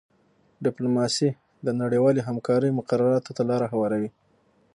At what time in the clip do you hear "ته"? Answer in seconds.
3.37-3.41